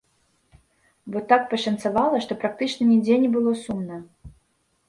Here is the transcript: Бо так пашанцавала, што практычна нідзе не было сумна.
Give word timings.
Бо 1.15 1.21
так 1.31 1.41
пашанцавала, 1.51 2.23
што 2.25 2.39
практычна 2.45 2.83
нідзе 2.93 3.21
не 3.27 3.31
было 3.37 3.51
сумна. 3.67 3.97